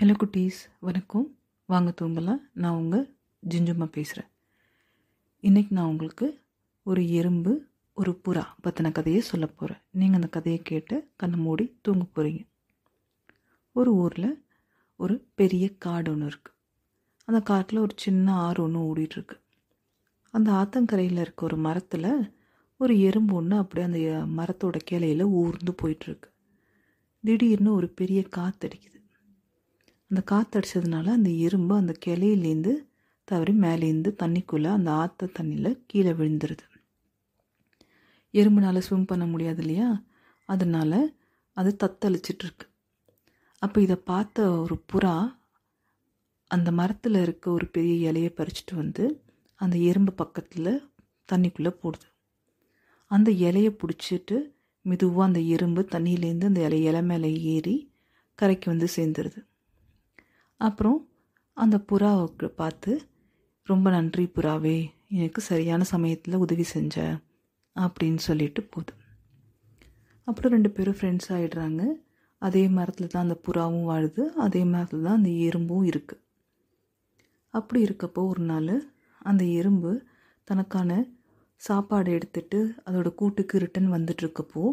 Hello 0.00 0.14
குட்டீஸ். 0.22 0.58
வணக்கம். 0.78 1.38
வாங்க 1.66 1.94
தூங்கலாம். 2.00 2.40
நான் 2.52 2.74
உங்கள் 2.74 3.14
ஜிஞ்சுமா 3.48 3.84
பேசுகிறேன் 3.84 4.30
இன்றைக்கி 5.42 5.70
நான் 5.70 5.86
உங்களுக்கு 5.86 6.40
ஒரு 6.82 7.10
எறும்பு 7.10 7.52
ஒரு 7.94 8.20
புறா 8.24 8.42
பற்றின 8.64 8.92
கதையை 8.92 9.20
சொல்ல 9.20 9.46
போகிறேன் 9.46 9.82
நீங்கள் 9.90 10.14
அந்த 10.14 10.28
கதையை 10.28 10.62
கேட்டு 10.62 10.96
கண்ணை 11.16 11.38
மூடி 11.38 11.78
தூங்க 11.82 12.04
போகிறீங்க 12.14 12.42
ஒரு 13.72 13.94
ஊரில் 13.94 14.44
ஒரு 14.96 15.26
பெரிய 15.34 15.76
காடு 15.78 16.10
ஒன்று 16.10 16.28
இருக்குது 16.28 16.54
அந்த 17.24 17.40
காட்டில் 17.40 17.78
ஒரு 17.78 17.94
சின்ன 17.96 18.34
ஆறு 18.34 18.62
ஒன்று 18.62 18.82
ஓடிட்டுருக்கு. 18.88 19.38
அந்த 20.30 20.50
ஆத்தங்கரையில் 20.52 21.20
இருக்க 21.20 21.44
ஒரு 21.44 21.56
மரத்தில் 21.56 22.34
ஒரு 22.76 23.00
எறும்பு 23.00 23.34
ஒன்று 23.34 23.56
அப்படியே 23.56 23.86
அந்த 23.86 24.42
மரத்தோட 24.42 24.76
கிளையில் 24.84 25.24
ஊர்ந்து 25.40 25.74
போயிட்டுருக்கு. 25.82 26.30
திடீர்னு 27.24 27.72
ஒரு 27.72 27.88
பெரிய 27.88 28.20
காற்றடிக்குது 28.36 28.95
அந்த 30.10 30.22
காற்றடிச்சதுனால 30.30 31.06
அந்த 31.08 31.30
எறும்பு 31.30 31.74
அந்த 31.74 31.94
கிளையிலேருந்து 32.06 32.72
தவறி 33.24 33.52
மேலேருந்து 33.52 34.10
தண்ணிக்குள்ளே 34.22 34.66
அந்த 34.66 34.90
ஆற்ற 34.90 35.26
தண்ணியில் 35.26 35.82
கீழே 35.86 36.10
விழுந்துருது. 36.10 36.66
எறும்புனால் 38.34 38.78
ஸ்விம் 38.78 39.04
பண்ண 39.04 39.26
முடியாது 39.26 39.60
இல்லையா? 39.60 40.02
அதனால் 40.44 41.16
அது 41.56 41.76
தத்தளிச்சிட்ருக்கு. 41.84 42.66
அப்போ 43.58 43.80
இதை 43.80 43.96
பார்த்த 43.96 44.50
ஒரு 44.60 44.82
புறா 44.92 45.36
அந்த 46.50 46.72
மரத்தில் 46.72 47.14
இருக்க 47.14 47.50
ஒரு 47.50 47.66
பெரிய 47.66 48.12
இலையை 48.12 48.30
பறிச்சுட்டு 48.36 48.74
வந்து 48.74 49.24
அந்த 49.54 49.76
எறும்பு 49.76 50.12
பக்கத்தில் 50.12 50.90
தண்ணிக்குள்ளே 51.32 51.72
போடுது. 51.82 52.08
அந்த 53.10 53.30
இலையை 53.30 53.76
பிடிச்சிட்டு 53.80 54.36
மெதுவாக 54.82 55.26
அந்த 55.26 55.40
எறும்பு 55.40 55.82
தண்ணியிலேருந்து 55.82 56.44
அந்த 56.44 56.60
இலை 56.60 56.84
இலை 56.84 57.02
மேலே 57.02 57.42
ஏறி 57.42 57.92
கரைக்கு 58.34 58.70
வந்து 58.70 58.88
சேர்ந்துருது. 58.96 59.40
அப்புறம் 60.60 60.98
அந்த 61.56 61.76
புறாவுக்கு 61.88 62.46
பார்த்து 62.54 62.92
ரொம்ப 63.68 63.86
நன்றி 63.90 64.24
புறாவே 64.36 64.78
எனக்கு 65.16 65.40
சரியான 65.42 65.84
சமயத்தில் 65.84 66.36
உதவி 66.36 66.66
செஞ்ச 66.72 66.96
அப்படின்னு 67.76 68.20
சொல்லிட்டு 68.20 68.60
போகுது 68.66 68.92
அப்புறம் 70.28 70.52
ரெண்டு 70.52 70.70
பேரும் 70.70 70.96
ஃப்ரெண்ட்ஸ் 70.98 71.30
ஆகிடுறாங்க 71.32 71.82
அதே 72.42 72.62
மரத்தில் 72.68 73.12
தான் 73.12 73.26
அந்த 73.26 73.36
புறாவும் 73.46 73.86
வாழுது 73.86 74.22
அதே 74.36 74.62
மரத்தில் 74.64 75.02
தான் 75.02 75.18
அந்த 75.18 75.30
எறும்பும் 75.46 75.84
இருக்குது 75.84 76.22
அப்படி 77.54 77.80
இருக்கப்போ 77.86 78.22
ஒரு 78.28 78.42
நாள் 78.42 78.74
அந்த 79.22 79.42
எறும்பு 79.58 79.92
தனக்கான 80.48 80.90
சாப்பாடு 81.60 82.10
எடுத்துட்டு 82.10 82.58
அதோட 82.86 83.08
கூட்டுக்கு 83.14 83.58
ரிட்டன் 83.58 83.90
வந்துட்டுருக்கப்போ 83.92 84.64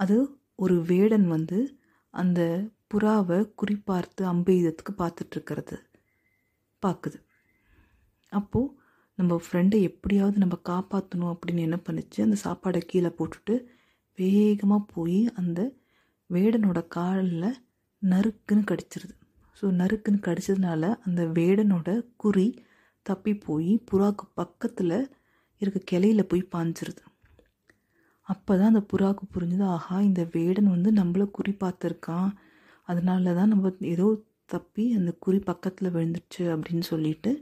அது 0.00 0.16
ஒரு 0.54 0.76
வேடன் 0.82 1.26
வந்து 1.26 1.58
அந்த 2.14 2.40
புறாவை 2.94 3.38
குறிப்பார்த்து 3.62 4.22
அம்பெய்தத்துக்கு 4.32 4.92
பார்த்துட்ருக்கிறது. 4.98 5.76
பார்க்குது. 6.82 7.18
அப்போது 8.32 8.72
நம்ம 9.18 9.40
ஃப்ரெண்டை 9.44 9.78
எப்படியாவது 9.82 10.38
நம்ம 10.38 10.56
காப்பாற்றணும் 10.68 11.32
அப்படின்னு 11.34 11.60
என்ன 11.60 11.78
பண்ணுச்சு? 11.86 12.20
அந்த 12.22 12.36
சாப்பாடை 12.44 12.80
கீழே 12.86 13.08
போட்டுட்டு 13.08 13.54
வேகமாக 14.18 14.82
போய் 14.94 15.20
அந்த 15.34 15.60
வேடனோட 16.30 16.88
காலில் 16.88 17.58
நறுக்குன்னு 18.02 18.64
கடிச்சிருது. 18.70 19.14
ஸோ 19.62 19.66
நறுக்குன்னு 19.70 20.20
கடிச்சதுனால 20.26 20.82
அந்த 21.04 21.22
வேடனோட 21.38 21.88
குறி 22.16 22.46
தப்பி 23.06 23.32
போய் 23.38 23.72
புறாவுக்கு 23.90 24.24
பக்கத்தில் 24.34 24.96
இருக்க 25.62 25.78
கிளையில 25.90 26.22
போய் 26.22 26.50
பாஞ்சிருது 26.54 27.02
அப்போ 28.32 28.52
தான் 28.56 28.72
அந்த 28.72 28.82
புறாவுக்கு 28.92 29.24
புரிஞ்சுது 29.34 29.64
ஆஹா 29.74 29.96
இந்த 30.08 30.22
வேடன் 30.34 30.68
வந்து 30.74 30.90
நம்மளை 31.00 31.26
குறி 31.30 31.52
பார்த்துருக்கான். 31.62 32.30
அதனால 32.88 33.32
தான் 33.38 33.52
நம்ம 33.52 33.72
ஏதோ 33.94 34.06
தப்பி 34.54 34.84
அந்த 34.98 35.10
குறி 35.24 35.38
பக்கத்தில் 35.50 35.94
விழுந்துச்சு 35.94 36.42
அப்படின்னு 36.54 36.86
சொல்லிட்டு 36.92 37.32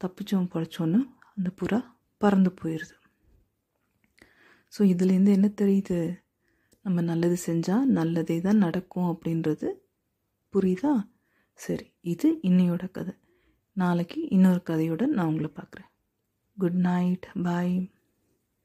தப்பிச்சோம் 0.00 0.50
பழைச்சோன்னு 0.54 1.00
அந்த 1.36 1.48
புறா 1.60 1.80
பறந்து 2.20 2.50
போயிடுது 2.60 2.94
ஸோ 4.72 4.80
இதுலேருந்து 4.92 5.32
என்ன 5.38 5.48
தெரியுது? 5.60 5.98
நம்ம 6.84 7.02
நல்லது 7.10 7.36
செஞ்சால் 7.46 7.90
நல்லதே 7.98 8.36
தான் 8.46 8.62
நடக்கும் 8.64 9.10
அப்படின்றது 9.12 9.68
புரியுதா? 10.54 10.92
சரி 11.60 11.86
இது 12.12 12.28
இன்னையோட 12.48 12.84
கதை. 12.96 13.14
நாளைக்கு 13.76 14.18
இன்னொரு 14.36 14.60
கதையோட 14.70 15.02
நான் 15.14 15.30
உங்களை 15.30 15.50
பார்க்குறேன். 15.58 15.90
Good 16.56 16.80
night 16.88 17.26
bye 17.46 17.74